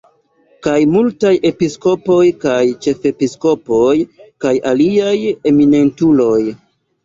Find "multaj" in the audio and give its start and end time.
0.93-1.33